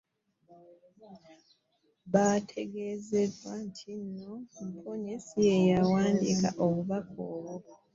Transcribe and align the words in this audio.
Baategeezezza 2.11 3.51
nti 3.67 3.91
Mbonye 4.73 5.15
si 5.25 5.35
y'eyali 5.45 5.81
awandiise 5.87 6.47
obubaka 6.63 7.11
obwo 7.37 7.55